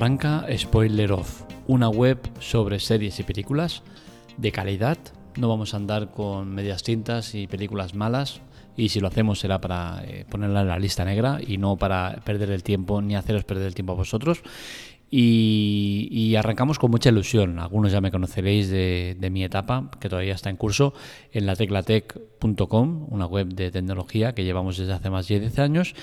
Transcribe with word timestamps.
Arranca 0.00 0.46
Spoiler 0.56 1.12
Off, 1.12 1.42
una 1.66 1.90
web 1.90 2.18
sobre 2.38 2.80
series 2.80 3.20
y 3.20 3.22
películas 3.22 3.82
de 4.38 4.50
calidad. 4.50 4.96
No 5.36 5.46
vamos 5.50 5.74
a 5.74 5.76
andar 5.76 6.10
con 6.10 6.54
medias 6.54 6.82
tintas 6.82 7.34
y 7.34 7.46
películas 7.46 7.94
malas. 7.94 8.40
Y 8.78 8.88
si 8.88 8.98
lo 8.98 9.08
hacemos 9.08 9.40
será 9.40 9.60
para 9.60 10.02
eh, 10.04 10.24
ponerla 10.26 10.62
en 10.62 10.68
la 10.68 10.78
lista 10.78 11.04
negra 11.04 11.38
y 11.46 11.58
no 11.58 11.76
para 11.76 12.22
perder 12.24 12.50
el 12.50 12.62
tiempo 12.62 13.02
ni 13.02 13.14
haceros 13.14 13.44
perder 13.44 13.66
el 13.66 13.74
tiempo 13.74 13.92
a 13.92 13.96
vosotros. 13.96 14.42
Y, 15.12 16.36
arrancamos 16.36 16.78
con 16.78 16.90
mucha 16.90 17.10
ilusión. 17.10 17.58
Algunos 17.58 17.90
ya 17.90 18.00
me 18.00 18.12
conoceréis 18.12 18.70
de, 18.70 19.28
mi 19.30 19.42
etapa, 19.42 19.90
que 19.98 20.08
todavía 20.08 20.34
está 20.34 20.50
en 20.50 20.56
curso, 20.56 20.94
en 21.32 21.46
la 21.46 21.56
teclatec.com, 21.56 23.06
una 23.10 23.26
web 23.26 23.48
de 23.48 23.70
tecnología 23.72 24.34
que 24.34 24.44
llevamos 24.44 24.78
desde 24.78 24.92
hace 24.92 25.10
más 25.10 25.26
de 25.26 25.40
10 25.40 25.58
años. 25.58 25.94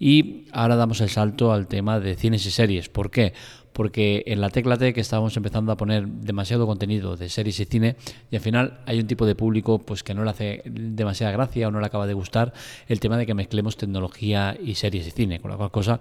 Y 0.00 0.46
ahora 0.52 0.74
damos 0.74 1.00
el 1.00 1.08
salto 1.08 1.52
al 1.52 1.68
tema 1.68 2.00
de 2.00 2.16
cines 2.16 2.44
y 2.46 2.50
series. 2.50 2.88
¿Por 2.88 3.10
qué? 3.10 3.34
Porque 3.72 4.24
en 4.26 4.40
la 4.40 4.48
Teclatec 4.48 4.96
estábamos 4.96 5.36
empezando 5.36 5.70
a 5.70 5.76
poner 5.76 6.08
demasiado 6.08 6.66
contenido 6.66 7.14
de 7.14 7.28
series 7.28 7.60
y 7.60 7.66
cine 7.66 7.96
y 8.30 8.36
al 8.36 8.40
final 8.40 8.80
hay 8.86 8.98
un 8.98 9.06
tipo 9.06 9.26
de 9.26 9.34
público 9.34 9.80
pues 9.80 10.02
que 10.02 10.14
no 10.14 10.24
le 10.24 10.30
hace 10.30 10.62
demasiada 10.64 11.30
gracia 11.32 11.68
o 11.68 11.70
no 11.70 11.80
le 11.80 11.86
acaba 11.86 12.06
de 12.06 12.14
gustar 12.14 12.54
el 12.88 13.00
tema 13.00 13.18
de 13.18 13.26
que 13.26 13.34
mezclemos 13.34 13.76
tecnología 13.76 14.56
y 14.58 14.76
series 14.76 15.06
y 15.06 15.10
cine, 15.10 15.40
con 15.40 15.50
la 15.50 15.58
cual 15.58 15.70
cosa 15.70 16.00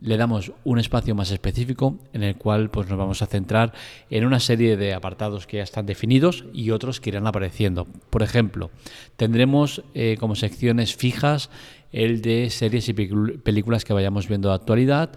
le 0.00 0.16
damos 0.16 0.52
un 0.64 0.78
espacio 0.78 1.14
más 1.14 1.30
específico 1.30 1.98
en 2.12 2.22
el 2.22 2.36
cual 2.36 2.70
pues, 2.70 2.88
nos 2.88 2.98
vamos 2.98 3.22
a 3.22 3.26
centrar 3.26 3.72
en 4.10 4.24
una 4.24 4.40
serie 4.40 4.76
de 4.76 4.94
apartados 4.94 5.46
que 5.46 5.58
ya 5.58 5.62
están 5.62 5.86
definidos 5.86 6.44
y 6.52 6.70
otros 6.70 7.00
que 7.00 7.10
irán 7.10 7.26
apareciendo. 7.26 7.86
Por 8.10 8.22
ejemplo, 8.22 8.70
tendremos 9.16 9.82
eh, 9.94 10.16
como 10.18 10.34
secciones 10.34 10.96
fijas 10.96 11.50
el 11.92 12.20
de 12.20 12.50
series 12.50 12.88
y 12.88 12.92
películas 12.92 13.84
que 13.84 13.92
vayamos 13.92 14.28
viendo 14.28 14.50
de 14.50 14.54
actualidad. 14.54 15.10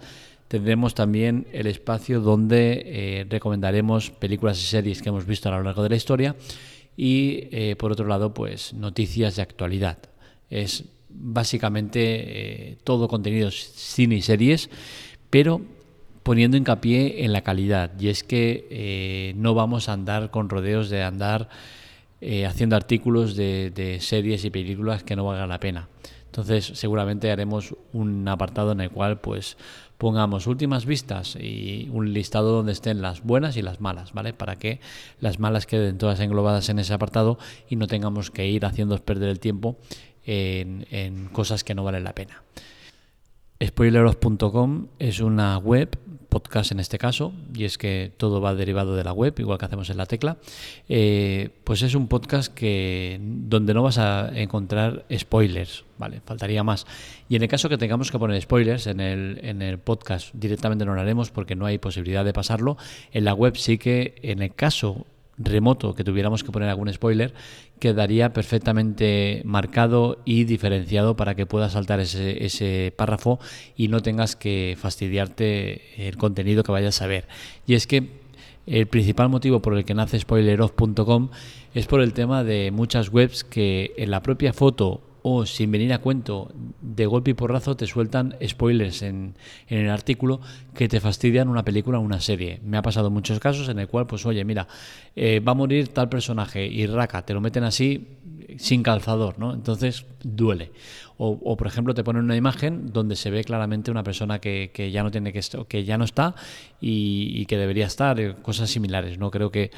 Tendremos 0.48 0.94
también 0.94 1.46
el 1.52 1.66
espacio 1.66 2.20
donde 2.20 2.82
eh, 2.84 3.26
recomendaremos 3.28 4.10
películas 4.10 4.58
y 4.62 4.66
series 4.66 5.02
que 5.02 5.10
hemos 5.10 5.26
visto 5.26 5.48
a 5.48 5.52
lo 5.52 5.62
largo 5.62 5.82
de 5.82 5.90
la 5.90 5.96
historia 5.96 6.36
y 6.96 7.48
eh, 7.52 7.76
por 7.78 7.92
otro 7.92 8.06
lado 8.06 8.34
pues 8.34 8.74
noticias 8.74 9.36
de 9.36 9.42
actualidad. 9.42 9.98
Es 10.48 10.84
básicamente 11.12 12.70
eh, 12.70 12.78
todo 12.84 13.08
contenido 13.08 13.50
cine 13.50 14.16
y 14.16 14.22
series, 14.22 14.70
pero 15.30 15.60
poniendo 16.22 16.56
hincapié 16.56 17.24
en 17.24 17.32
la 17.32 17.42
calidad. 17.42 17.92
Y 17.98 18.08
es 18.08 18.24
que 18.24 18.66
eh, 18.70 19.32
no 19.36 19.54
vamos 19.54 19.88
a 19.88 19.94
andar 19.94 20.30
con 20.30 20.48
rodeos 20.48 20.90
de 20.90 21.02
andar 21.02 21.48
eh, 22.20 22.46
haciendo 22.46 22.76
artículos 22.76 23.34
de, 23.34 23.98
series 24.00 24.44
y 24.44 24.50
películas 24.50 25.02
que 25.02 25.16
no 25.16 25.24
valgan 25.24 25.48
la 25.48 25.60
pena. 25.60 25.88
Entonces 26.26 26.64
seguramente 26.74 27.30
haremos 27.30 27.74
un 27.92 28.28
apartado 28.28 28.72
en 28.72 28.80
el 28.80 28.90
cual 28.90 29.20
pues 29.20 29.56
pongamos 29.98 30.46
últimas 30.46 30.86
vistas 30.86 31.36
y 31.36 31.88
un 31.90 32.12
listado 32.12 32.52
donde 32.52 32.72
estén 32.72 33.02
las 33.02 33.22
buenas 33.22 33.56
y 33.56 33.62
las 33.62 33.80
malas, 33.80 34.12
¿vale? 34.12 34.32
Para 34.32 34.56
que 34.56 34.80
las 35.18 35.38
malas 35.38 35.66
queden 35.66 35.98
todas 35.98 36.20
englobadas 36.20 36.68
en 36.68 36.78
ese 36.78 36.94
apartado 36.94 37.38
y 37.68 37.76
no 37.76 37.86
tengamos 37.86 38.30
que 38.30 38.46
ir 38.46 38.64
haciendo 38.64 38.96
perder 38.98 39.30
el 39.30 39.40
tiempo 39.40 39.76
en, 40.30 41.28
cosas 41.32 41.64
que 41.64 41.74
no 41.74 41.84
valen 41.84 42.04
la 42.04 42.14
pena. 42.14 42.42
Spoileros.com 43.62 44.86
es 44.98 45.20
una 45.20 45.58
web, 45.58 45.98
podcast 46.30 46.72
en 46.72 46.80
este 46.80 46.96
caso, 46.96 47.34
y 47.52 47.64
es 47.64 47.76
que 47.76 48.12
todo 48.16 48.40
va 48.40 48.54
derivado 48.54 48.94
de 48.94 49.04
la 49.04 49.12
web, 49.12 49.34
igual 49.38 49.58
que 49.58 49.66
hacemos 49.66 49.90
en 49.90 49.98
la 49.98 50.06
tecla. 50.06 50.38
Eh, 50.88 51.50
pues 51.64 51.82
es 51.82 51.94
un 51.94 52.08
podcast 52.08 52.54
que 52.54 53.18
donde 53.20 53.74
no 53.74 53.82
vas 53.82 53.98
a 53.98 54.30
encontrar 54.34 55.04
spoilers, 55.14 55.84
vale, 55.98 56.22
faltaría 56.24 56.62
más. 56.62 56.86
Y 57.28 57.36
en 57.36 57.42
el 57.42 57.48
caso 57.48 57.68
que 57.68 57.76
tengamos 57.76 58.10
que 58.10 58.18
poner 58.18 58.40
spoilers 58.40 58.86
en 58.86 59.00
el, 59.00 59.40
en 59.42 59.60
el 59.60 59.78
podcast, 59.78 60.32
directamente 60.32 60.86
no 60.86 60.94
lo 60.94 61.00
haremos 61.00 61.30
porque 61.30 61.56
no 61.56 61.66
hay 61.66 61.78
posibilidad 61.78 62.24
de 62.24 62.32
pasarlo. 62.32 62.78
En 63.12 63.24
la 63.24 63.34
web 63.34 63.56
sí 63.56 63.76
que, 63.76 64.14
en 64.22 64.40
el 64.40 64.54
caso 64.54 65.06
remoto 65.40 65.94
que 65.94 66.04
tuviéramos 66.04 66.44
que 66.44 66.52
poner 66.52 66.68
algún 66.68 66.92
spoiler, 66.92 67.34
quedaría 67.78 68.32
perfectamente 68.32 69.42
marcado 69.44 70.18
y 70.24 70.44
diferenciado 70.44 71.16
para 71.16 71.34
que 71.34 71.46
puedas 71.46 71.72
saltar 71.72 72.00
ese, 72.00 72.44
ese 72.44 72.92
párrafo 72.96 73.40
y 73.76 73.88
no 73.88 74.00
tengas 74.00 74.36
que 74.36 74.76
fastidiarte 74.78 76.08
el 76.08 76.16
contenido 76.16 76.62
que 76.62 76.72
vayas 76.72 77.02
a 77.02 77.06
ver. 77.06 77.26
Y 77.66 77.74
es 77.74 77.86
que 77.86 78.20
el 78.66 78.86
principal 78.86 79.28
motivo 79.28 79.60
por 79.60 79.76
el 79.76 79.84
que 79.84 79.94
nace 79.94 80.20
spoileroff.com 80.20 81.30
es 81.74 81.86
por 81.86 82.02
el 82.02 82.12
tema 82.12 82.44
de 82.44 82.70
muchas 82.70 83.12
webs 83.12 83.42
que 83.42 83.92
en 83.96 84.10
la 84.10 84.22
propia 84.22 84.52
foto 84.52 85.00
o 85.22 85.46
sin 85.46 85.70
venir 85.70 85.92
a 85.92 85.98
cuento, 85.98 86.52
de 86.80 87.06
golpe 87.06 87.32
y 87.32 87.34
porrazo 87.34 87.76
te 87.76 87.86
sueltan 87.86 88.36
spoilers 88.46 89.02
en, 89.02 89.34
en, 89.68 89.78
el 89.78 89.90
artículo 89.90 90.40
que 90.74 90.88
te 90.88 91.00
fastidian 91.00 91.48
una 91.48 91.64
película 91.64 91.98
o 91.98 92.02
una 92.02 92.20
serie. 92.20 92.60
Me 92.64 92.76
ha 92.76 92.82
pasado 92.82 93.10
muchos 93.10 93.38
casos 93.40 93.68
en 93.68 93.78
el 93.78 93.88
cual, 93.88 94.06
pues 94.06 94.24
oye, 94.26 94.44
mira, 94.44 94.66
eh, 95.16 95.40
va 95.40 95.52
a 95.52 95.54
morir 95.54 95.88
tal 95.88 96.08
personaje 96.08 96.66
y 96.66 96.86
raca, 96.86 97.24
te 97.24 97.34
lo 97.34 97.40
meten 97.40 97.64
así 97.64 98.18
sin 98.58 98.82
calzador, 98.82 99.38
¿no? 99.38 99.54
Entonces 99.54 100.06
duele. 100.22 100.72
O, 101.22 101.54
por 101.54 101.66
ejemplo 101.66 101.92
te 101.92 102.02
ponen 102.02 102.24
una 102.24 102.34
imagen 102.34 102.94
donde 102.94 103.14
se 103.14 103.30
ve 103.30 103.44
claramente 103.44 103.90
una 103.90 104.02
persona 104.02 104.38
que, 104.38 104.70
que 104.72 104.90
ya 104.90 105.02
no 105.02 105.10
tiene 105.10 105.34
que 105.34 105.40
que 105.68 105.84
ya 105.84 105.98
no 105.98 106.04
está 106.04 106.34
y, 106.80 107.32
y 107.34 107.44
que 107.44 107.58
debería 107.58 107.84
estar, 107.84 108.18
eh, 108.18 108.36
cosas 108.40 108.70
similares, 108.70 109.18
¿no? 109.18 109.30
Creo 109.30 109.50
que 109.50 109.70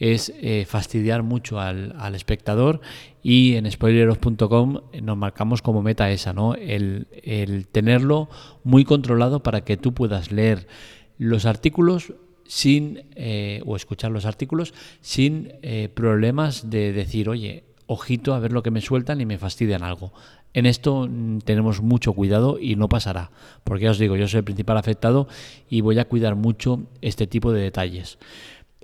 es 0.00 0.32
eh, 0.40 0.64
fastidiar 0.66 1.22
mucho 1.22 1.60
al, 1.60 2.14
espectador 2.14 2.80
y 3.22 3.54
en 3.54 3.70
spoileros.com 3.70 4.80
nos 5.02 5.16
marcamos 5.16 5.60
como 5.60 5.82
meta 5.82 6.10
esa, 6.10 6.32
¿no? 6.32 6.54
El, 6.54 7.06
tenerlo 7.70 8.30
muy 8.64 8.84
controlado 8.84 9.42
para 9.42 9.60
que 9.60 9.76
tú 9.76 9.92
puedas 9.92 10.32
leer 10.32 10.66
los 11.18 11.44
artículos 11.44 12.14
sin 12.46 13.04
eh, 13.14 13.62
o 13.66 13.76
escuchar 13.76 14.10
los 14.10 14.24
artículos 14.24 14.74
sin 15.02 15.52
eh, 15.62 15.90
problemas 15.94 16.70
de 16.70 16.92
decir, 16.92 17.28
oye, 17.28 17.64
ojito 17.86 18.34
a 18.34 18.40
ver 18.40 18.52
lo 18.52 18.62
que 18.62 18.70
me 18.70 18.80
sueltan 18.80 19.20
y 19.20 19.26
me 19.26 19.38
fastidian 19.38 19.82
algo. 19.82 20.12
En 20.54 20.64
esto 20.64 21.06
mm, 21.08 21.40
tenemos 21.40 21.82
mucho 21.82 22.14
cuidado 22.14 22.58
y 22.58 22.74
no 22.74 22.88
pasará, 22.88 23.30
porque 23.64 23.84
ya 23.84 23.90
os 23.90 23.98
digo, 23.98 24.16
yo 24.16 24.26
soy 24.28 24.38
el 24.38 24.44
principal 24.44 24.78
afectado 24.78 25.28
y 25.68 25.82
voy 25.82 25.98
a 25.98 26.06
cuidar 26.06 26.36
mucho 26.36 26.84
este 27.02 27.26
tipo 27.26 27.52
de 27.52 27.60
detalles. 27.60 28.18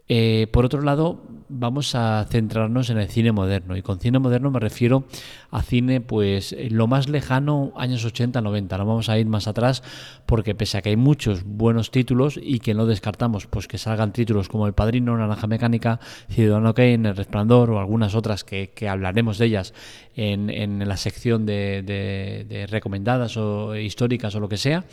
Eh, 0.09 0.47
por 0.53 0.65
otro 0.65 0.83
lado, 0.83 1.21
vamos 1.49 1.95
a 1.95 2.27
centrarnos 2.31 2.91
en 2.91 2.99
el 2.99 3.09
cine 3.09 3.33
moderno. 3.33 3.77
Y 3.77 3.83
con 3.83 3.99
cine 3.99 4.19
moderno 4.19 4.51
me 4.51 4.61
refiero 4.61 5.05
a 5.51 5.63
cine, 5.63 6.01
pues, 6.01 6.55
lo 6.71 6.87
más 6.87 7.09
lejano, 7.09 7.73
años 7.77 8.05
80, 8.05 8.41
90. 8.41 8.79
No 8.79 8.87
vamos 8.87 9.09
a 9.09 9.19
ir 9.19 9.27
más 9.27 9.49
atrás, 9.49 9.83
porque 10.27 10.55
pese 10.55 10.79
a 10.79 10.83
que 10.83 10.91
hay 10.91 10.97
muchos 10.97 11.45
buenos 11.45 11.91
títulos 11.91 12.39
y 12.41 12.61
que 12.61 12.75
no 12.75 12.87
descartamos, 12.87 13.47
pues, 13.47 13.67
que 13.67 13.79
salgan 13.79 14.13
títulos 14.13 14.49
como 14.49 14.67
El 14.67 14.75
Padrino, 14.75 15.17
Naranja 15.17 15.47
Mecánica, 15.47 16.01
Ciudadano 16.31 16.75
Kane, 16.75 17.09
El 17.09 17.17
Resplandor 17.17 17.71
o 17.71 17.81
algunas 17.81 18.15
otras 18.15 18.45
que, 18.45 18.71
hablaremos 18.89 19.39
de 19.39 19.47
ellas 19.47 19.75
en, 20.15 20.87
la 20.87 20.97
sección 20.97 21.47
de 21.47 22.67
recomendadas 22.71 23.37
o 23.37 23.75
históricas 23.75 24.35
o 24.37 24.41
lo 24.41 24.49
que 24.49 24.57
sea 24.57 24.85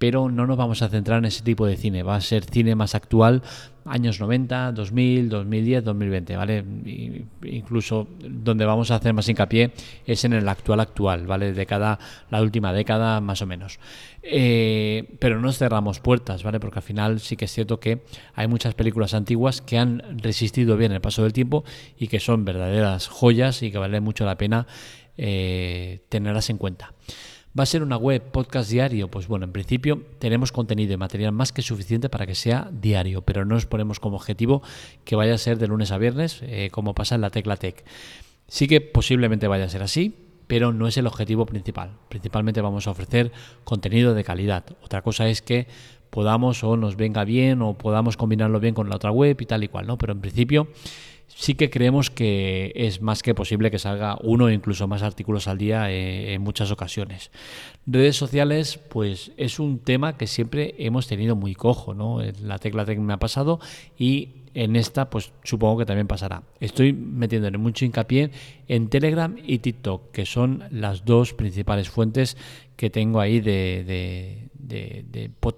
pero 0.00 0.30
no 0.30 0.46
nos 0.46 0.56
vamos 0.56 0.80
a 0.80 0.88
centrar 0.88 1.18
en 1.18 1.26
ese 1.26 1.42
tipo 1.42 1.66
de 1.66 1.76
cine. 1.76 2.02
Va 2.02 2.16
a 2.16 2.22
ser 2.22 2.46
cine 2.46 2.74
más 2.74 2.94
actual, 2.94 3.42
años 3.84 4.18
90, 4.18 4.72
2000, 4.72 5.28
2010, 5.28 5.84
2020, 5.84 6.36
¿vale? 6.36 6.64
incluso 7.42 8.08
donde 8.18 8.64
vamos 8.64 8.90
a 8.90 8.94
hacer 8.94 9.12
más 9.12 9.28
hincapié 9.28 9.72
es 10.06 10.24
en 10.24 10.32
el 10.32 10.48
actual 10.48 10.80
actual, 10.80 11.26
¿vale? 11.26 11.52
De 11.52 11.66
cada, 11.66 11.98
la 12.30 12.40
última 12.40 12.72
década 12.72 13.20
más 13.20 13.42
o 13.42 13.46
menos. 13.46 13.78
Eh, 14.22 15.16
pero 15.18 15.38
no 15.38 15.52
cerramos 15.52 16.00
puertas, 16.00 16.44
¿vale? 16.44 16.60
Porque 16.60 16.78
al 16.78 16.82
final 16.82 17.20
sí 17.20 17.36
que 17.36 17.44
es 17.44 17.52
cierto 17.52 17.78
que 17.78 18.00
hay 18.34 18.48
muchas 18.48 18.72
películas 18.72 19.12
antiguas 19.12 19.60
que 19.60 19.76
han 19.76 20.18
resistido 20.22 20.78
bien 20.78 20.92
el 20.92 21.02
paso 21.02 21.24
del 21.24 21.34
tiempo 21.34 21.62
y 21.98 22.08
que 22.08 22.20
son 22.20 22.46
verdaderas 22.46 23.06
joyas 23.06 23.62
y 23.62 23.70
que 23.70 23.76
vale 23.76 24.00
mucho 24.00 24.24
la 24.24 24.38
pena 24.38 24.66
eh, 25.18 26.06
tenerlas 26.08 26.48
en 26.48 26.56
cuenta. 26.56 26.94
¿Va 27.58 27.64
a 27.64 27.66
ser 27.66 27.82
una 27.82 27.96
web 27.96 28.22
podcast 28.30 28.70
diario? 28.70 29.08
Pues 29.08 29.26
bueno, 29.26 29.44
en 29.44 29.50
principio 29.50 30.04
tenemos 30.20 30.52
contenido 30.52 30.94
y 30.94 30.96
material 30.96 31.32
más 31.32 31.50
que 31.50 31.62
suficiente 31.62 32.08
para 32.08 32.24
que 32.24 32.36
sea 32.36 32.70
diario, 32.70 33.22
pero 33.22 33.44
no 33.44 33.56
nos 33.56 33.66
ponemos 33.66 33.98
como 33.98 34.14
objetivo 34.16 34.62
que 35.04 35.16
vaya 35.16 35.34
a 35.34 35.38
ser 35.38 35.58
de 35.58 35.66
lunes 35.66 35.90
a 35.90 35.98
viernes, 35.98 36.42
eh, 36.42 36.68
como 36.70 36.94
pasa 36.94 37.16
en 37.16 37.22
la 37.22 37.30
Tecla 37.30 37.56
Tech. 37.56 37.84
Sí 38.46 38.68
que 38.68 38.80
posiblemente 38.80 39.48
vaya 39.48 39.64
a 39.64 39.68
ser 39.68 39.82
así, 39.82 40.14
pero 40.46 40.72
no 40.72 40.86
es 40.86 40.96
el 40.96 41.08
objetivo 41.08 41.44
principal. 41.44 41.90
Principalmente 42.08 42.60
vamos 42.60 42.86
a 42.86 42.92
ofrecer 42.92 43.32
contenido 43.64 44.14
de 44.14 44.22
calidad. 44.22 44.64
Otra 44.84 45.02
cosa 45.02 45.28
es 45.28 45.42
que 45.42 45.66
podamos 46.10 46.62
o 46.62 46.76
nos 46.76 46.94
venga 46.94 47.24
bien 47.24 47.62
o 47.62 47.74
podamos 47.74 48.16
combinarlo 48.16 48.60
bien 48.60 48.74
con 48.74 48.88
la 48.88 48.94
otra 48.94 49.10
web 49.10 49.36
y 49.40 49.46
tal 49.46 49.64
y 49.64 49.68
cual, 49.68 49.88
¿no? 49.88 49.98
Pero 49.98 50.12
en 50.12 50.20
principio 50.20 50.68
sí 51.34 51.54
que 51.54 51.70
creemos 51.70 52.10
que 52.10 52.72
es 52.74 53.00
más 53.00 53.22
que 53.22 53.34
posible 53.34 53.70
que 53.70 53.78
salga 53.78 54.18
uno 54.22 54.46
o 54.46 54.50
incluso 54.50 54.86
más 54.88 55.02
artículos 55.02 55.48
al 55.48 55.58
día 55.58 55.90
eh, 55.90 56.34
en 56.34 56.42
muchas 56.42 56.70
ocasiones. 56.70 57.30
Redes 57.86 58.16
sociales, 58.16 58.78
pues 58.78 59.32
es 59.36 59.58
un 59.58 59.78
tema 59.78 60.16
que 60.16 60.26
siempre 60.26 60.74
hemos 60.78 61.06
tenido 61.06 61.36
muy 61.36 61.54
cojo, 61.54 61.94
¿no? 61.94 62.20
La 62.42 62.58
tecla 62.58 62.84
tec 62.84 62.98
me 62.98 63.12
ha 63.12 63.18
pasado 63.18 63.60
y 63.98 64.39
en 64.54 64.76
esta, 64.76 65.10
pues 65.10 65.32
supongo 65.44 65.78
que 65.78 65.86
también 65.86 66.06
pasará. 66.06 66.42
Estoy 66.58 66.92
metiéndole 66.92 67.58
mucho 67.58 67.84
hincapié 67.84 68.30
en 68.68 68.88
Telegram 68.88 69.36
y 69.42 69.58
TikTok, 69.58 70.10
que 70.10 70.26
son 70.26 70.64
las 70.70 71.04
dos 71.04 71.34
principales 71.34 71.88
fuentes 71.88 72.36
que 72.76 72.90
tengo 72.90 73.20
ahí 73.20 73.40
de, 73.40 74.48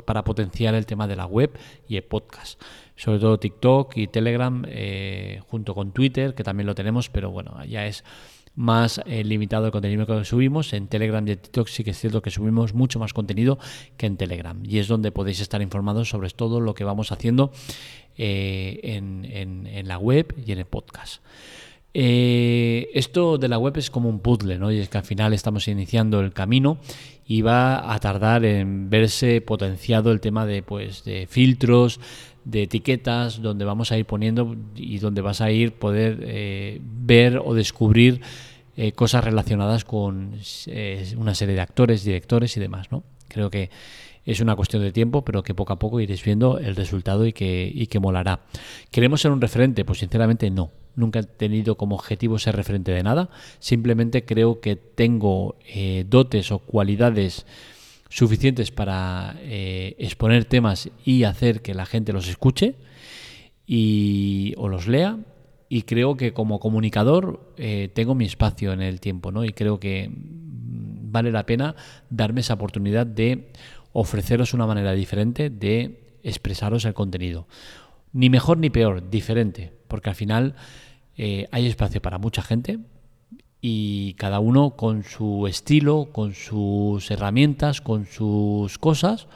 para 0.04 0.24
potenciar 0.24 0.74
el 0.74 0.86
tema 0.86 1.06
de 1.06 1.16
la 1.16 1.26
web 1.26 1.52
y 1.88 1.96
el 1.96 2.04
podcast. 2.04 2.60
Sobre 2.96 3.18
todo 3.18 3.38
TikTok 3.38 3.96
y 3.96 4.06
Telegram, 4.08 4.64
eh, 4.68 5.40
junto 5.46 5.74
con 5.74 5.92
Twitter, 5.92 6.34
que 6.34 6.44
también 6.44 6.66
lo 6.66 6.74
tenemos, 6.74 7.08
pero 7.08 7.30
bueno, 7.30 7.64
ya 7.64 7.86
es 7.86 8.04
más 8.54 9.00
eh, 9.06 9.24
limitado 9.24 9.66
el 9.66 9.72
contenido 9.72 10.06
que 10.06 10.24
subimos. 10.24 10.72
En 10.72 10.88
Telegram 10.88 11.26
y 11.26 11.32
en 11.32 11.38
TikTok 11.38 11.68
sí 11.68 11.84
que 11.84 11.90
es 11.90 11.98
cierto 11.98 12.22
que 12.22 12.30
subimos 12.30 12.74
mucho 12.74 12.98
más 12.98 13.12
contenido 13.12 13.58
que 13.96 14.06
en 14.06 14.16
Telegram. 14.16 14.60
Y 14.64 14.78
es 14.78 14.88
donde 14.88 15.12
podéis 15.12 15.40
estar 15.40 15.62
informados 15.62 16.08
sobre 16.08 16.30
todo 16.30 16.60
lo 16.60 16.74
que 16.74 16.84
vamos 16.84 17.12
haciendo 17.12 17.52
eh, 18.16 18.80
en, 18.82 19.88
la 19.88 19.98
web 19.98 20.34
y 20.44 20.52
en 20.52 20.58
el 20.58 20.66
podcast. 20.66 21.22
Eh, 21.94 22.90
esto 22.94 23.38
de 23.38 23.48
la 23.48 23.58
web 23.58 23.76
es 23.76 23.90
como 23.90 24.08
un 24.08 24.20
puzzle, 24.20 24.58
¿no? 24.58 24.72
Y 24.72 24.78
es 24.78 24.88
que 24.88 24.98
al 24.98 25.04
final 25.04 25.32
estamos 25.32 25.68
iniciando 25.68 26.20
el 26.20 26.32
camino 26.32 26.78
y 27.26 27.42
va 27.42 27.92
a 27.92 27.98
tardar 28.00 28.44
en 28.44 28.88
verse 28.88 29.40
potenciado 29.40 30.10
el 30.10 30.20
tema 30.20 30.46
de, 30.46 30.62
pues, 30.62 31.04
de 31.04 31.26
filtros, 31.26 32.00
de 32.44 32.64
etiquetas, 32.64 33.42
donde 33.42 33.64
vamos 33.64 33.92
a 33.92 33.98
ir 33.98 34.06
poniendo 34.06 34.56
y 34.74 34.98
donde 34.98 35.20
vas 35.20 35.40
a 35.40 35.50
ir 35.50 35.72
poder 35.72 36.20
eh, 36.22 36.80
ver 36.82 37.40
o 37.44 37.54
descubrir 37.54 38.20
cosas 38.94 39.22
relacionadas 39.22 39.84
con 39.84 40.32
una 41.18 41.34
serie 41.34 41.54
de 41.54 41.60
actores, 41.60 42.04
directores 42.04 42.56
y 42.56 42.60
demás, 42.60 42.90
¿no? 42.90 43.04
Creo 43.28 43.50
que 43.50 43.68
es 44.24 44.40
una 44.40 44.56
cuestión 44.56 44.82
de 44.82 44.92
tiempo, 44.92 45.24
pero 45.24 45.42
que 45.42 45.54
poco 45.54 45.74
a 45.74 45.78
poco 45.78 46.00
iréis 46.00 46.24
viendo 46.24 46.58
el 46.58 46.74
resultado 46.74 47.26
y 47.26 47.34
que, 47.34 47.70
y 47.72 47.86
que 47.86 48.00
molará. 48.00 48.40
¿Queremos 48.90 49.20
ser 49.20 49.30
un 49.30 49.42
referente? 49.42 49.84
Pues 49.84 49.98
sinceramente 49.98 50.50
no. 50.50 50.70
Nunca 50.94 51.20
he 51.20 51.22
tenido 51.22 51.76
como 51.76 51.94
objetivo 51.94 52.38
ser 52.38 52.56
referente 52.56 52.92
de 52.92 53.02
nada. 53.02 53.30
Simplemente 53.58 54.24
creo 54.24 54.60
que 54.60 54.76
tengo 54.76 55.56
eh, 55.66 56.04
dotes 56.08 56.52
o 56.52 56.58
cualidades 56.58 57.46
suficientes 58.08 58.70
para 58.70 59.36
eh, 59.40 59.96
exponer 59.98 60.44
temas 60.44 60.90
y 61.04 61.24
hacer 61.24 61.62
que 61.62 61.72
la 61.72 61.86
gente 61.86 62.12
los 62.12 62.28
escuche 62.28 62.74
y, 63.66 64.54
o 64.58 64.68
los 64.68 64.86
lea. 64.86 65.18
Y 65.70 65.82
creo 65.82 66.18
que 66.18 66.34
como 66.34 66.60
comunicador 66.60 67.54
eh, 67.56 67.88
tengo 67.94 68.14
mi 68.14 68.26
espacio 68.26 68.74
en 68.74 68.82
el 68.82 69.00
tiempo, 69.00 69.32
¿no? 69.32 69.44
Y 69.44 69.54
creo 69.54 69.80
que 69.80 70.10
mm, 70.10 71.10
vale 71.10 71.32
la 71.32 71.46
pena 71.46 71.74
darme 72.10 72.42
esa 72.42 72.54
oportunidad 72.54 73.06
de 73.06 73.48
ofreceros 73.94 74.52
una 74.52 74.66
manera 74.66 74.92
diferente 74.92 75.48
de 75.48 76.18
expresaros 76.22 76.84
el 76.84 76.94
contenido. 76.94 77.46
Ni 78.12 78.30
mejor 78.30 78.58
ni 78.58 78.70
peor, 78.70 79.08
diferente, 79.10 79.72
porque 79.88 80.10
al 80.10 80.16
final 80.16 80.54
eh, 81.16 81.46
hay 81.50 81.66
espacio 81.66 82.02
para 82.02 82.18
mucha 82.18 82.42
gente 82.42 82.78
y 83.60 84.14
cada 84.14 84.40
uno 84.40 84.76
con 84.76 85.04
su 85.04 85.46
estilo, 85.46 86.08
con 86.12 86.34
sus 86.34 87.10
herramientas, 87.10 87.80
con 87.80 88.06
sus 88.06 88.76
cosas, 88.78 89.28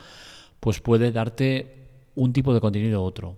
pues 0.59 0.81
puede 0.81 1.13
darte 1.13 1.77
un 2.17 2.33
tipo 2.33 2.53
de 2.53 2.61
contenido 2.61 3.03
u 3.03 3.05
otro. 3.05 3.37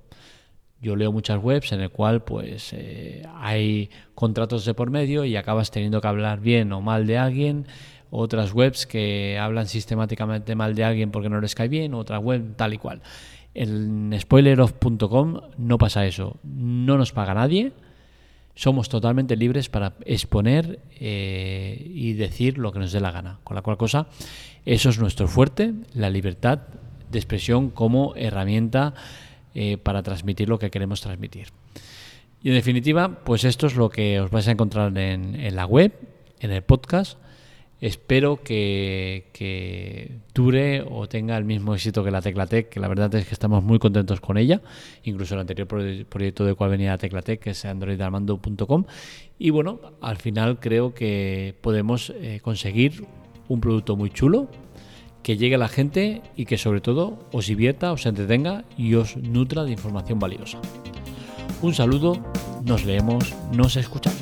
Yo 0.80 0.96
leo 0.96 1.12
muchas 1.12 1.42
webs 1.42 1.72
en 1.72 1.80
el 1.80 1.90
cual 1.90 2.22
pues 2.22 2.72
eh, 2.72 3.22
hay 3.34 3.90
contratos 4.14 4.64
de 4.64 4.74
por 4.74 4.90
medio 4.90 5.24
y 5.24 5.36
acabas 5.36 5.70
teniendo 5.70 6.00
que 6.00 6.08
hablar 6.08 6.40
bien 6.40 6.72
o 6.72 6.80
mal 6.80 7.06
de 7.06 7.18
alguien 7.18 7.66
otras 8.10 8.52
webs 8.52 8.86
que 8.86 9.38
hablan 9.38 9.66
sistemáticamente 9.66 10.54
mal 10.54 10.74
de 10.74 10.84
alguien 10.84 11.10
porque 11.10 11.28
no 11.28 11.40
les 11.40 11.54
cae 11.54 11.68
bien, 11.68 11.94
otra 11.94 12.18
web 12.18 12.56
tal 12.56 12.74
y 12.74 12.78
cual. 12.78 13.02
En 13.54 14.14
spoileroff.com 14.18 15.40
no 15.56 15.78
pasa 15.78 16.06
eso, 16.06 16.36
no 16.44 16.96
nos 16.96 17.12
paga 17.12 17.34
nadie, 17.34 17.72
somos 18.54 18.88
totalmente 18.88 19.36
libres 19.36 19.68
para 19.68 19.94
exponer 20.04 20.80
eh, 20.98 21.90
y 21.94 22.14
decir 22.14 22.58
lo 22.58 22.72
que 22.72 22.78
nos 22.78 22.92
dé 22.92 23.00
la 23.00 23.10
gana. 23.10 23.38
Con 23.44 23.54
la 23.54 23.62
cual 23.62 23.76
cosa, 23.76 24.08
eso 24.64 24.90
es 24.90 24.98
nuestro 24.98 25.28
fuerte, 25.28 25.74
la 25.94 26.10
libertad 26.10 26.60
de 27.10 27.18
expresión 27.18 27.70
como 27.70 28.14
herramienta 28.16 28.94
eh, 29.54 29.76
para 29.78 30.02
transmitir 30.02 30.48
lo 30.48 30.58
que 30.58 30.70
queremos 30.70 31.00
transmitir. 31.00 31.48
Y 32.42 32.50
en 32.50 32.54
definitiva, 32.54 33.24
pues 33.24 33.44
esto 33.44 33.66
es 33.66 33.74
lo 33.74 33.90
que 33.90 34.20
os 34.20 34.30
vais 34.30 34.46
a 34.46 34.52
encontrar 34.52 34.96
en 34.96 35.56
la 35.56 35.66
web, 35.66 35.92
en 36.40 36.52
el 36.52 36.62
podcast 36.62 37.18
Espero 37.80 38.42
que, 38.42 40.18
dure 40.34 40.82
o 40.82 41.08
tenga 41.08 41.36
el 41.36 41.44
mismo 41.44 41.74
éxito 41.74 42.02
que 42.02 42.10
la 42.10 42.20
Teclatec, 42.20 42.68
que 42.68 42.80
la 42.80 42.88
verdad 42.88 43.14
es 43.14 43.26
que 43.26 43.34
estamos 43.34 43.62
muy 43.62 43.78
contentos 43.78 44.20
con 44.20 44.36
ella, 44.36 44.60
incluso 45.04 45.34
el 45.34 45.40
anterior 45.40 45.68
proyecto 45.68 46.44
del 46.44 46.56
cual 46.56 46.70
venía 46.70 46.90
la 46.90 46.98
Teclatec, 46.98 47.40
que 47.40 47.50
es 47.50 47.64
androidarmando.com. 47.64 48.84
Y 49.38 49.50
bueno, 49.50 49.80
al 50.00 50.16
final 50.16 50.58
creo 50.58 50.92
que 50.92 51.54
podemos 51.60 52.10
eh, 52.16 52.40
conseguir 52.42 53.04
un 53.48 53.60
producto 53.60 53.96
muy 53.96 54.10
chulo, 54.10 54.48
que 55.22 55.36
llegue 55.36 55.54
a 55.56 55.58
la 55.58 55.68
gente 55.68 56.22
y 56.36 56.46
que 56.46 56.58
sobre 56.58 56.80
todo 56.80 57.18
os 57.32 57.46
divierta, 57.46 57.92
os 57.92 58.06
entretenga 58.06 58.64
y 58.76 58.94
os 58.94 59.16
nutra 59.16 59.64
de 59.64 59.72
información 59.72 60.18
valiosa. 60.18 60.58
Un 61.60 61.74
saludo, 61.74 62.18
nos 62.64 62.84
leemos, 62.84 63.34
nos 63.52 63.76
escuchamos. 63.76 64.17